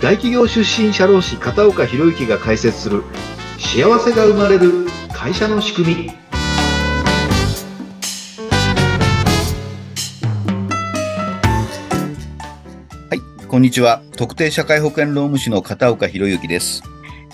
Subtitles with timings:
[0.00, 3.02] 大企業出身社労士片岡博之が解説する
[3.58, 6.10] 幸せが生まれる会社の仕組み
[13.08, 14.02] はい、こんにちは。
[14.18, 16.82] 特定社会保険労務士の片岡博之です。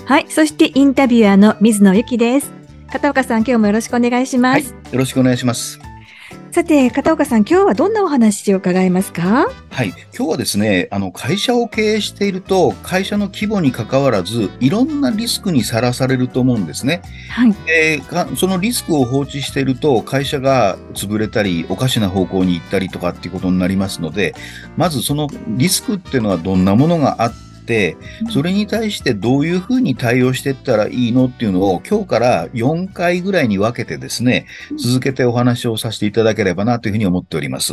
[0.05, 0.27] はい。
[0.29, 2.53] そしてインタビュアーの水野由紀です。
[2.93, 4.73] 片岡さん、今日もよろしくお願いします。
[4.93, 5.81] よろしくお願いします。
[6.53, 9.51] さて、片岡さん、今日はどんなお話を伺いますか？
[9.71, 17.01] はい、今日はですね、あの、会社を経営していると、会社の規模に関わらず、いろんなリスクにさらされると思うんですね。
[17.31, 17.55] はい。
[17.65, 24.35] でかそのリスクを放置していると、会社が潰れたり、おかしな方向に行ったりとかっていうことになりますので、
[24.77, 27.52] まずそのリスクっていうのはどんなものがあって、
[28.31, 37.73] それに対してどういうふうに対応していったらいいのっていうのを今日から4回ぐらいに分けてですね、続けてお話をさせていただければなというふうに思っております。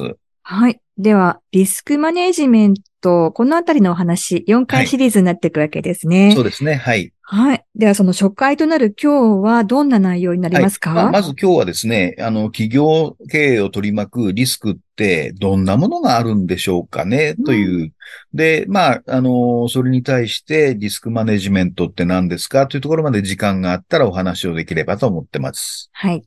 [0.51, 0.81] はい。
[0.97, 6.31] では、リスクマネジメント、このあたりのお話、4回シリーズになっていくわけですね。
[6.33, 6.73] そうですね。
[6.73, 7.13] はい。
[7.21, 7.63] はい。
[7.75, 17.93] では、その初回となる今日はどんな内容になりますか、はいまあまず今日はですね、あの、企業経営を取り巻くリスクってどんなものがあるんでしょうかね、という。
[18.33, 22.65] で、まあ、あの、それに対してリスクマネジメントって何ですか？
[22.65, 25.91] というところまで時間があったらお話をできればと思ってます。
[25.93, 26.23] はい。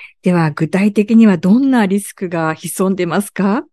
[0.00, 0.22] はい。
[0.22, 3.64] では、具体的にはどんなリスクが潜んでますか？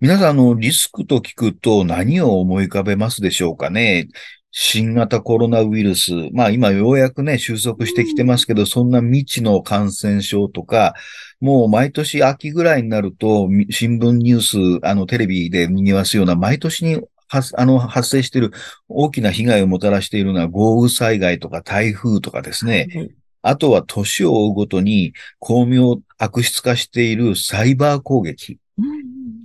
[0.00, 4.08] 皆さん、あの、リスクと聞くと何を思い浮かべますでしょうかね？
[4.50, 6.12] 新型コロナウイルス。
[6.32, 10.94] まあ今ようやくね、収束してきてますけど、そんな未知の感染症とか、
[11.40, 18.50] もう毎年秋ぐらいになると、み新聞ニュース、あのテレビで見ますような、毎年に発あの発生している
[18.88, 22.88] 大きな被害をもたらしているのは豪雨災害とか台風とかですね。
[22.94, 23.10] はい
[23.48, 28.58] あとは年を追うごとに巧妙悪質化しているサイバー攻撃。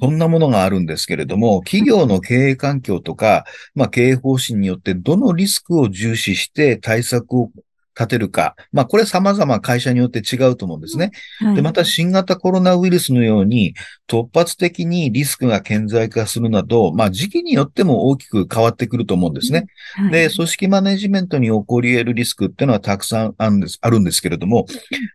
[0.02, 7.52] そんなものがあるんですけれども、企業の経営環境とか、まあ経営方針によってどのリスクを重視して対策を
[7.98, 8.56] 立てるか。
[8.72, 11.12] まあこれ様々会社によって違うと思うんですね。
[11.40, 13.74] はいで、また新型コロナウイルスのように
[14.08, 19.68] 突発的にリスクが顕在化するなど、まあ時期によっても大きく変わってくると思うんですね。
[19.96, 24.66] はいで、組織マネジメントに起こり得るリスクっていうのはたくさんあるんですあるんですけれども、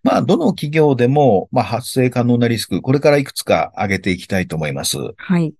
[0.02, 4.98] まあ、どの企業でも、まあ、発生可能なリスク、これからいくつか挙げていきたいと思います。
[5.16, 5.54] はい。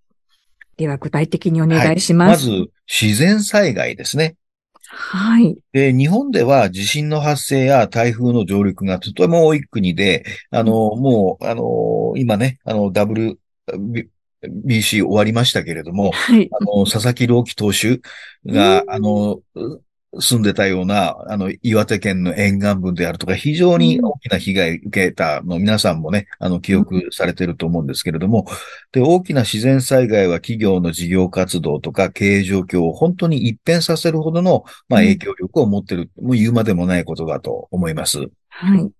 [0.76, 2.48] では、具体的にお願いします。
[2.48, 4.36] まず、自然災害ですね。
[4.98, 5.58] はい。
[5.72, 13.36] で、日本では地震の発生や台風の上陸がとても多い国で、あの、もう、あの、今ね、あの、WBC
[15.02, 16.48] 終わりましたけれども、はい。
[16.50, 18.00] あの、佐々木朗希投手
[18.46, 19.40] が、あの、
[20.20, 28.46] 住んでたような、あの、岩手県の沿岸部であるとか、非常に大きな被害を受けたの、皆さんもね、あの、記憶されてると思うんですけれども、
[28.92, 38.26] で、大きな自然災害は企業の事業活動とか経営状況を本当に一変させるほどの、まあ、うん影響力を持ってる、もう言うまでもないことだと思います。
[38.48, 38.90] はい。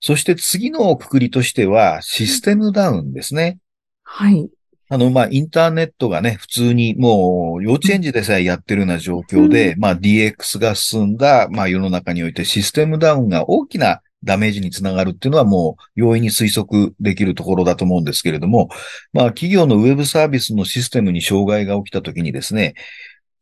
[0.00, 3.58] そして次のくくりとしては、システムダウンですね。
[4.02, 4.48] はい。
[4.88, 18.68] あの、まあ、インターネットがね、普通にもう幼稚園児でさえやってるような状況で、まあ、DX が進んだ、まあ、世の中においてシステムダウンが大きなダメージにつながるっていうのはもう容易に推測できるところだと思うんですけれども、
[19.12, 22.74] まあ、企業のウェブサービスのシステムに障害が起きたときにですね、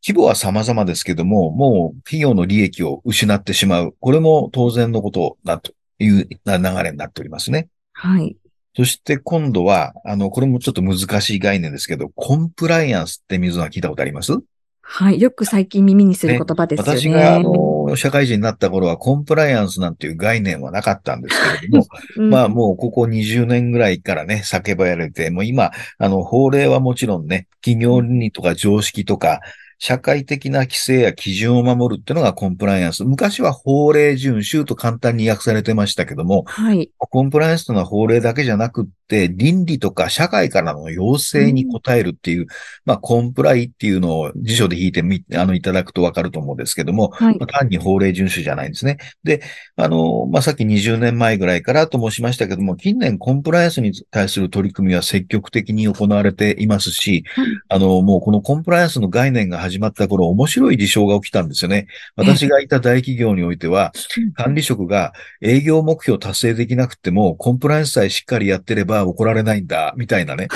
[0.05, 3.95] 規模は様々ですけども、もう企業の利益を失ってしまう。
[4.01, 7.69] これも当然のことだという流れになっておりますね。
[7.93, 8.35] はい。
[8.75, 14.33] そして今度は、あの、これもちょっと難しい概念ですけど、コンプライアンスって水野は聞いたことあります？
[14.81, 15.21] はい。
[15.21, 16.99] よく最近耳にする言葉ですよね。
[16.99, 29.39] 私が、あの、社会人になった頃はコンプライアンスなんていう概念はなかったんですけれども、 うんまあもうここ20年ぐらいからね、叫ばれて、もう今、あの、法令はもちろんね、企業倫理とか常識とか、
[29.83, 33.03] 社会的な規制や基準を守るっていうのがコンプライアンス。
[33.03, 36.89] 昔は法令遵守と簡単に訳されてましたけども、はい。
[36.97, 42.47] コンプライアンスというのは法令だけじゃなくって、倫理とか社会からの要請に応えるっていう、
[42.85, 48.99] まあ、コンプライっていうのを辞書で引いてみ、あの、いただくとわかると思うんですけども、はいまあ単に法令遵守じゃないんですね。
[49.25, 49.41] で、
[49.75, 61.87] あの、まあ、さっき20年前ぐらいからと申しましたけども、近年コンプライアンスに対する取り組みは積極的に行われていますし、はいあの、もうこのコンプライアンスの概念が始まった頃、面白い事象が起きたんですよね。
[62.15, 63.91] 私がいた大企業においては、
[64.35, 70.47] 管理職が営業目標達成できなくても、コンプライアンスさえしっかりやってれば怒られないんだ、みたいなね。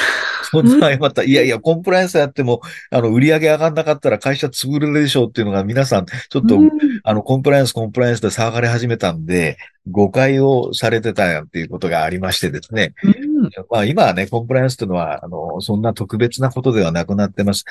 [0.50, 2.62] そんな、また、いやいや、コンプライアンスやっても、
[2.92, 6.70] あの、売り上げ上がんなかったら会社潰れるでしょうっていうのが皆さん、ちょっと、うん
[7.04, 9.58] あの、コンプライアンス、コンプライアンスで騒がれ始めたんで、
[9.90, 12.94] 誤解をされてたっていうことがありましてですね。
[13.04, 13.28] うん
[13.70, 17.66] まあ今はね、コンプライアンスというのは、あの、そんな特別なことではなくなってます。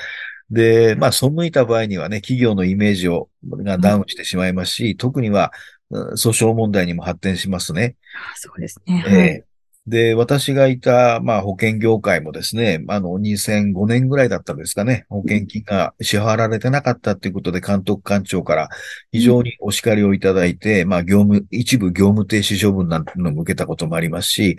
[0.49, 7.95] で、まあ、背いた場合にはね、企業のイメージを、がダウンしてしまいますし、特には、うん訴訟問題にも発展しますね。
[8.33, 9.05] あそうですね。
[9.07, 9.27] えはい。
[9.27, 9.45] え
[9.87, 18.69] で、私がいた、まあ、保険業界もですね、あの、2005年ぐらいだったんですかね、保険金が支払われてなかったということで、監督官庁から
[19.13, 24.57] 非常にお叱りをいただいて、まあ、業務、一部業務停止処分なんていうのも受けたこともありますし、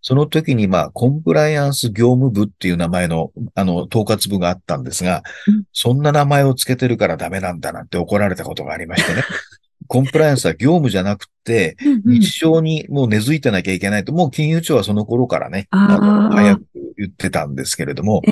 [0.00, 9.22] その時に、まあ、コンプライアンス業務部っていう名前の、あの、統括部があったんですがうん、そんな名前をつけてるからダメなんだなんて怒られたことがありましてね。
[9.88, 16.62] コンプライアンスは業務じゃなくて、日常にもう根付いてなきゃいけないと、もう金融庁はその頃からね、早く
[16.96, 18.22] 言ってたんですけれども。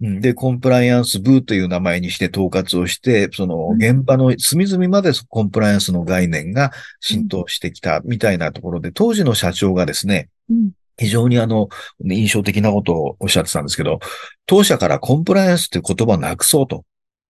[0.00, 3.82] で、コンプライアンス部という名前にして統括をして、そのうん。
[3.82, 6.70] 現場の隅々までコンプライアンスの概念が
[7.00, 10.70] 浸透してきたみたいなところで、当時の社長がですね、うん。
[10.96, 11.68] 非常にあの、
[12.04, 13.98] 印象的なことをおっしゃってたんですけど、
[14.46, 16.84] 当社からコンプライアンスっていう言葉をなくそうと。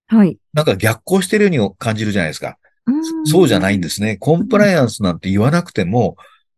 [0.07, 0.39] はい。
[0.53, 2.59] なんか逆行してるように感じるじゃないですか。
[2.89, 4.17] うんそうじゃないんですね。
[4.17, 6.17] コンプライアンスなんて言わなくても、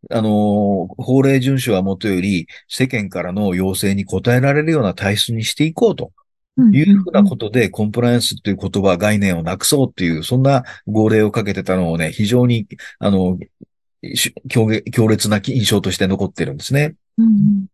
[0.09, 6.11] あの、法令遵守はもとより、世間からの要請に応えられるような体質にしていこうと
[6.73, 12.67] いうふうなことで、コンプライアンスという言葉、概念をなくそうっていう、そんな号令をかけてたのをね、非常に、
[12.99, 13.37] あの、
[14.15, 16.95] し強烈強烈な印象として残ってるんですね。
[17.17, 17.65] うんうん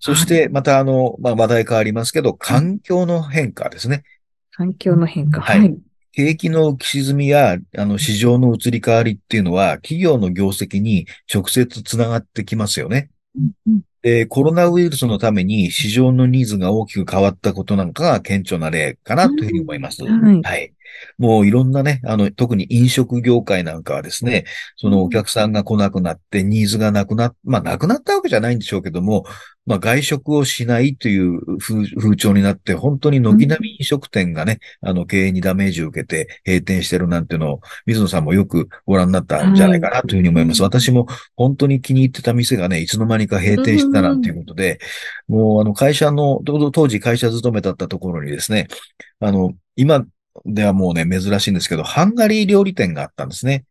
[0.00, 4.02] そして、またあの、まあ、話題変わりますけど、環境の変化ですね。
[4.50, 5.40] 環境の変化。
[5.40, 5.78] ははいい。
[6.12, 13.10] 景気の浮き沈みや、あの、市場の移り変わりっていうのは、企業の業績に直接つながってきますよね。
[14.02, 20.02] で、コロナウイルスのために市場のニーズが大きく変わったことなんかが顕著な例かなというふうに思います。
[20.04, 20.72] うんはいはい。
[21.18, 24.44] もういろんなね、あの、特に飲食業界なんかはですね、
[24.76, 29.24] そのお客さんが来なくなってニーズがなくなっ、まあなくなったわけじゃないんでしょうけども、
[29.66, 40.62] まあ外食をしないという風風潮になって、本当に軒並み飲食店がね、あの経営にダメージを受けて閉店してるなんていうのを、水野さんもよくご覧になったんじゃないかなというふうに思います。
[40.62, 41.06] 私も
[41.36, 44.78] 本当に気に入ってた店がね、いつの間にか閉店してたなんていうことで、
[45.28, 48.68] もうあの会社の、当当時会社勤めだったところにですね、
[49.20, 50.04] あの、今
[50.44, 53.64] ではもうね、珍しいんですけど、ハンガリー料理店があったんですね。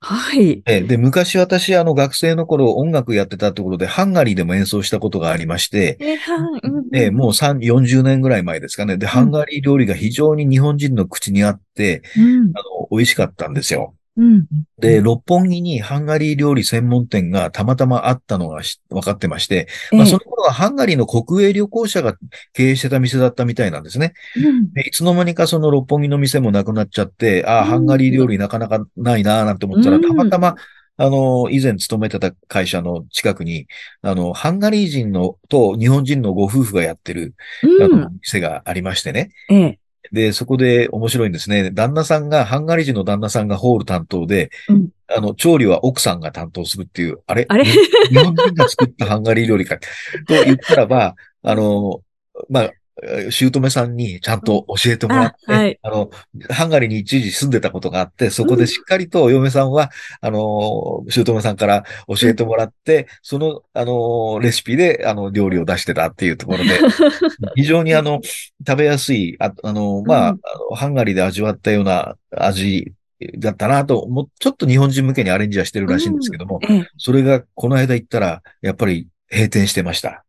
[0.00, 0.62] はい。
[0.66, 8.96] えで、昔私、あの、学生の頃音楽やってたところで、ハンガリーでも演奏したことがありまして、えはいうんえもう3 40年ぐらい前ですかね。
[8.96, 13.94] で、ハンガリー料理が非常に日本人の口にあって、うんあの、美味しかったんですよ。
[14.14, 14.46] うん。
[14.78, 22.14] で、六本木にハンガリー料理専門店がたまたまあったのがし分かってまして、まあ、ええその頃はハンガリーの国営旅行者が
[22.52, 24.12] 経営してた店だったみたいなんですね。
[24.36, 24.72] うん。
[24.72, 27.68] でいつの間にかその六本木の店もなくなっちゃって、ああ、うん。
[27.68, 30.02] ハンガリー料理なかなかないなーなんて思ったら、うん。
[30.02, 30.56] たまたま、
[30.98, 33.66] あの、以前勤めてた会社の近くに、
[34.02, 37.34] あの、ハンガリー人のと日本人のご夫婦がやってる、
[37.80, 39.30] あの、うん店がありましてね。
[39.50, 39.78] ええ
[40.10, 41.70] で、そこで面白いんですね。
[41.70, 47.46] 旦那さんが、ハンガリー人の旦那さんがホール担当で、うんあの、調理は奥さんが担当するっていう、あれ？
[47.48, 47.64] あれ？
[47.64, 49.76] 日本人が作ったハンガリー料理か。
[49.78, 49.84] と
[50.28, 52.00] 言ったらば、あの、
[52.48, 52.72] まあ、えー
[53.30, 55.78] 姑さんにちゃんと教えてもらって、あはい。
[55.82, 56.10] あの、
[56.50, 59.90] ハンガリーに一時住んでたことがあって、そこでしっかりとお嫁さんは、
[60.20, 66.64] あの、姑さんから教えてもらって、その、あの、レシピで、あの、料理を出してたっていうところで、
[67.56, 68.20] 非常にあの、
[68.66, 70.38] 食べやすい、ああの、まあ、うん。
[70.76, 72.92] ハンガリーで味わったような味
[73.38, 76.86] だったなと、もうちょっと日本人向けにアレンジはしてるらしいんですけども、ええ。
[76.98, 80.24] それがこの間行ったら、やっぱり閉店してました。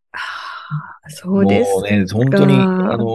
[0.70, 1.72] ああそうです。
[1.74, 3.05] もうね、本当に、あの、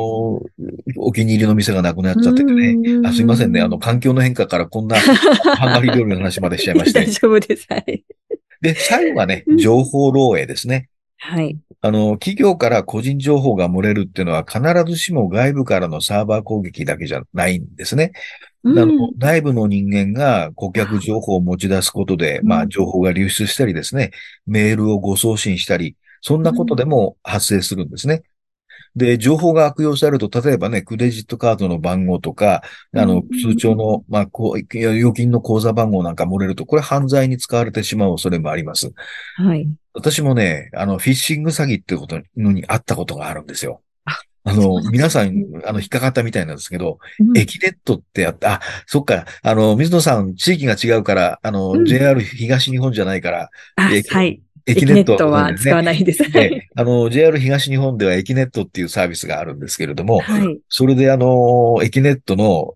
[0.96, 2.76] お気に入りの店がなくなっちゃっててね。
[2.98, 3.60] うんあすいませんね。
[3.60, 4.96] あの、環境の変化からこんな
[5.56, 7.06] ハンガリー料理の話までしちゃいまし大て。
[7.06, 7.66] 丈夫です。
[7.70, 8.04] はい。
[8.60, 10.88] で、最後はねう、ん情報漏洩ですね。
[11.18, 11.58] はい。
[11.80, 18.12] あの、企業から個人情報が漏れるっていうのは必ずしも外部からのサーバー攻撃だけじゃないんですね。
[18.64, 24.10] あのうん内部の人間が顧客情報を持ち出すことで、うんまあ、情報が流出したりですね、
[24.46, 28.22] メールを誤送信したり、そんなことでも発生するんですね。
[28.96, 32.62] で、情報が悪用されると、例えばね、クレジットカードの番号とか、
[32.94, 38.92] あのうん、通帳の、まあ、こう、預金の口座番号なんか漏れると、これ犯罪に使われてしまう恐れもあります。
[39.36, 39.68] はい。
[39.94, 43.82] 私もね、あの、フィッシング詐欺っていうことのにあったことがあるんですよ。
[44.04, 53.94] ああの、皆さん、あの、引っかかったみたいなんですけど、うんエキネットってやった、あ、そっか、あの、水野さん、地域が違うから、あの、うん JR 東日本じゃないから、は
[54.24, 54.42] い。
[54.68, 56.22] エエキネットは使わないです。
[56.24, 56.44] はい。
[56.44, 60.60] えあの、JR 東日本ではエキネットっていうサービスがあるんですけれども、はい。
[60.68, 62.74] それであの、エキネットの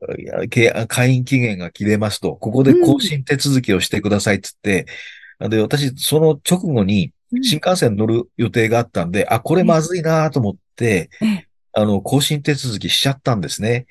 [0.89, 13.87] 会員期限が切れますと、ここで更新手続きをしてくださいって言って、で、私、その直後に新幹線乗る予定があったんで、あ、これまずいなと思って、ええあの、更新手続きしちゃったんですね。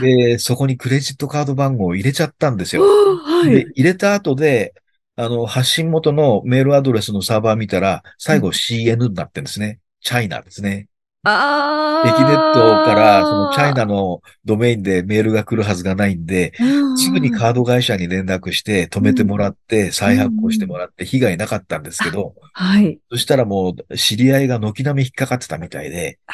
[0.00, 2.82] で、そこにクレジットカード番号を入れちゃったんですよ。
[2.82, 4.74] はい。、で入れた後で、
[5.20, 9.78] あの、発信元のメールアドレスのサーバー見たら、最後 CN になってるんですね。
[10.00, 10.88] チャイナですね。
[11.24, 12.08] ああ。
[12.08, 16.54] エキネットから、そのチャイナのドメインでメールが来るはずがないんで、
[16.96, 22.98] すぐにカード会社に連絡して止めてもらって、再発行してもらって被害なかったんですけど、はい。
[23.10, 26.32] そしたらもう知り合いが軒並み引っかかってたみたいで、あ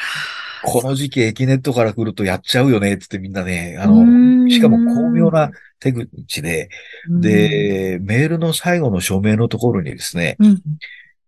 [0.63, 4.49] この時期エキネットから来るとやっちゃうよねってってみんなね、あうの、ん。
[4.49, 10.61] しかも巧妙な手口で、ー、で、メールの最後の署名のところにですね、うん、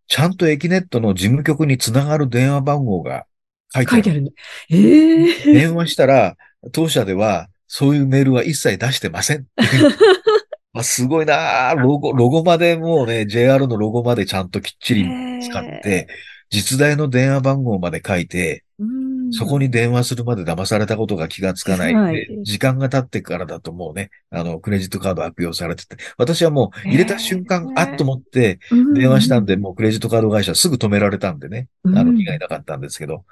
[0.08, 3.26] ちゃんとエキネットの事務局につながる電話番号が
[3.74, 4.04] 書いてある。
[4.04, 4.32] 書いてあるね。
[4.70, 6.36] ええ電話したら、
[6.72, 9.92] 当社ではそういうメールは一切出してませんっていう。
[10.74, 11.76] あすごいなぁ。
[11.76, 15.08] ロゴ、ロゴまでもうね、JR のロゴまでちゃんときっちり
[15.42, 16.08] 使って、
[16.50, 21.94] 実在の電話番号まで書いて、うんそこに電話するまで騙されたことが気がつかない。
[21.94, 22.16] はい。
[22.16, 28.60] で時間が経ってからだともうね、あの、クレジットカード悪用されてて、私はもう入れた瞬間、あっと思って
[28.94, 33.26] 電話したんで、もうクレジットカード会社すぐ止められたんでね、あの、被害なかったんですけど、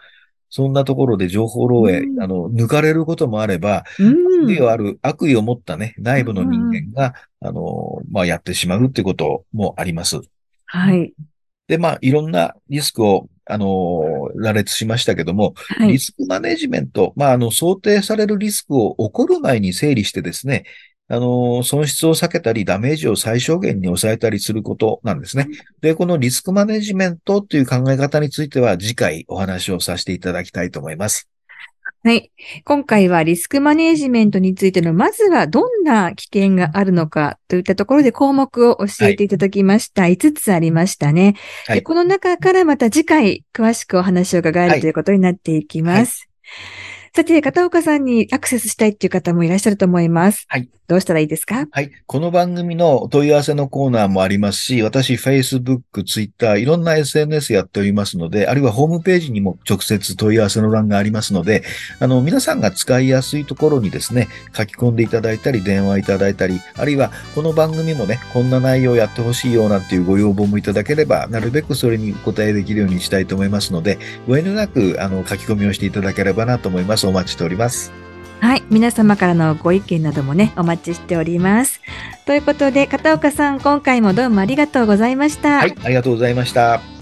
[0.49, 2.21] そんなところで情報漏洩、うん。
[2.21, 10.21] あの、抜かれることもあれば、うん、悪意をある、悪意を持ったね、内部の人間が、あの、まあ、やってしまうってこともあります。
[10.65, 11.13] はい。
[11.67, 15.93] で、まあ、いろんなリスクを、あの、羅列しましたけども、はい。
[15.93, 20.65] リスクマネジメント、まあ、あの、想定されるリスクを起こる前に整理してですね、
[21.09, 25.47] あの、損失を避けたり、ダメージを最小限に抑えたりすることなんですね。
[25.81, 31.29] で、このリスクマネジメントという考え方については、次回お話をさせていただきたいと思います。
[32.07, 32.31] はい。
[32.63, 40.03] 今回はリスクマネジメントについての、まずはどんな危険があるのかといったところで項目を教えていただきました。
[40.03, 41.35] 5つありましたね。
[41.65, 46.29] はいでこの中からまた次回詳しくお話を伺えはいるということになっていきます。
[47.13, 50.45] さて、片岡さんにアクセスしたいっていう方もいらっしゃると思います。
[50.47, 50.69] はい。
[50.87, 51.67] どうしたらいいですか？
[51.69, 51.91] はい。
[52.05, 61.63] この番組の問い合わせのコーナーもありますし、私、Facebook、Twitter、いろんな SNS やっておりますので、あるいはホームページにも直接問い合わせの欄がありますので、
[61.99, 77.05] あの、皆さんが使いやすいところにですね、書き込んでいただいたり、電話いただいたり、あるいはこの番組もね、こんな内容やってほしいよなんていうご要望もいただければ、なるべくそれにお答えできるようにしたいと思いますので、ご遠慮なく、あの、書き込みをしていただければなと思います。
[77.07, 78.06] お待ちしております。
[78.39, 78.63] はい。
[78.69, 81.81] 皆様からのご意見などもね、お待ちしております。
[82.25, 85.57] ということで、片岡さん、今回もどうもありがとうございました。
[85.57, 85.75] はい。
[85.83, 86.96] ありがとうございました。